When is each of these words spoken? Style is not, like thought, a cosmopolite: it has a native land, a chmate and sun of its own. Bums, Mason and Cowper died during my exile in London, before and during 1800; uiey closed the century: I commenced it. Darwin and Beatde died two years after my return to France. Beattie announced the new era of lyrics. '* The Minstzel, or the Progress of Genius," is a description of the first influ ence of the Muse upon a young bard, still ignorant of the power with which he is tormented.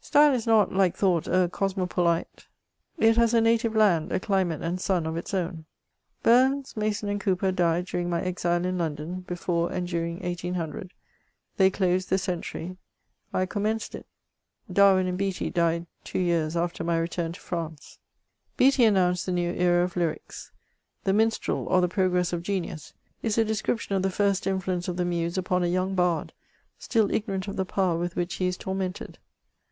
Style 0.00 0.34
is 0.34 0.46
not, 0.46 0.70
like 0.70 0.94
thought, 0.94 1.26
a 1.26 1.48
cosmopolite: 1.50 2.46
it 2.98 3.16
has 3.16 3.34
a 3.34 3.40
native 3.40 3.74
land, 3.74 4.12
a 4.12 4.20
chmate 4.20 4.60
and 4.62 4.80
sun 4.80 5.04
of 5.06 5.16
its 5.16 5.34
own. 5.34 5.64
Bums, 6.22 6.76
Mason 6.76 7.08
and 7.08 7.20
Cowper 7.20 7.50
died 7.50 7.86
during 7.86 8.08
my 8.08 8.22
exile 8.22 8.64
in 8.64 8.78
London, 8.78 9.22
before 9.22 9.72
and 9.72 9.88
during 9.88 10.20
1800; 10.20 10.92
uiey 11.58 11.72
closed 11.72 12.08
the 12.10 12.18
century: 12.18 12.76
I 13.32 13.46
commenced 13.46 13.96
it. 13.96 14.06
Darwin 14.72 15.08
and 15.08 15.18
Beatde 15.18 15.52
died 15.52 15.86
two 16.04 16.20
years 16.20 16.54
after 16.54 16.84
my 16.84 16.98
return 16.98 17.32
to 17.32 17.40
France. 17.40 17.98
Beattie 18.56 18.84
announced 18.84 19.26
the 19.26 19.32
new 19.32 19.52
era 19.54 19.82
of 19.82 19.96
lyrics. 19.96 20.52
'* 20.78 21.04
The 21.04 21.12
Minstzel, 21.14 21.66
or 21.66 21.80
the 21.80 21.88
Progress 21.88 22.32
of 22.32 22.42
Genius," 22.42 22.92
is 23.22 23.38
a 23.38 23.44
description 23.44 23.96
of 23.96 24.02
the 24.02 24.10
first 24.10 24.44
influ 24.44 24.68
ence 24.74 24.86
of 24.86 24.98
the 24.98 25.04
Muse 25.06 25.36
upon 25.38 25.64
a 25.64 25.68
young 25.68 25.96
bard, 25.96 26.32
still 26.78 27.10
ignorant 27.10 27.48
of 27.48 27.56
the 27.56 27.64
power 27.64 27.98
with 27.98 28.14
which 28.14 28.34
he 28.34 28.46
is 28.46 28.56
tormented. 28.56 29.18